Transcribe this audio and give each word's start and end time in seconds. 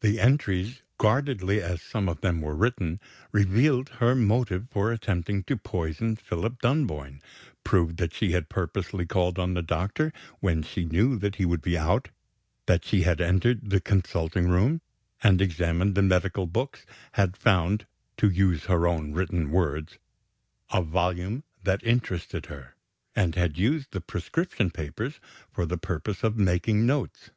The 0.00 0.18
entries, 0.18 0.82
guardedly 0.98 1.60
as 1.62 1.82
some 1.82 2.08
of 2.08 2.20
them 2.20 2.40
were 2.40 2.56
written, 2.56 2.98
revealed 3.30 3.90
her 4.00 4.16
motive 4.16 4.66
for 4.72 4.90
attempting 4.90 5.44
to 5.44 5.56
poison 5.56 6.16
Philip 6.16 6.60
Dunboyne; 6.60 7.22
proved 7.62 7.98
that 7.98 8.12
she 8.12 8.32
had 8.32 8.48
purposely 8.48 9.06
called 9.06 9.38
on 9.38 9.54
the 9.54 9.62
doctor 9.62 10.12
when 10.40 10.64
she 10.64 10.84
knew 10.84 11.16
that 11.20 11.36
he 11.36 11.44
would 11.44 11.62
be 11.62 11.78
out, 11.78 12.08
that 12.66 12.84
she 12.84 13.02
had 13.02 13.20
entered 13.20 13.70
the 13.70 13.80
consulting 13.80 14.48
room, 14.48 14.80
and 15.22 15.40
examined 15.40 15.94
the 15.94 16.02
medical 16.02 16.48
books, 16.48 16.84
had 17.12 17.36
found 17.36 17.86
(to 18.16 18.28
use 18.28 18.64
her 18.64 18.88
own 18.88 19.12
written 19.12 19.52
words) 19.52 19.96
"a 20.72 20.82
volume 20.82 21.44
that 21.62 21.84
interested 21.84 22.46
her," 22.46 22.74
and 23.14 23.36
had 23.36 23.56
used 23.56 23.92
the 23.92 24.00
prescription 24.00 24.72
papers 24.72 25.20
for 25.52 25.66
the 25.66 25.78
purpose 25.78 26.24
of 26.24 26.36
making 26.36 26.84
notes. 26.84 27.30